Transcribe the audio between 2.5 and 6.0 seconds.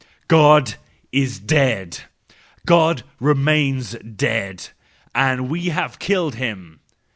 God remains dead! And we have